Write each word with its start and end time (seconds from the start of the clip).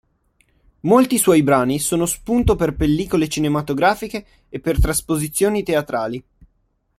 Molti 0.79 1.19
suoi 1.19 1.43
brani 1.43 1.77
sono 1.77 2.07
spunto 2.07 2.55
per 2.55 2.73
pellicole 2.75 3.29
cinematografiche 3.29 4.25
e 4.49 4.59
per 4.59 4.79
trasposizioni 4.79 5.61
teatrali. 5.61 6.23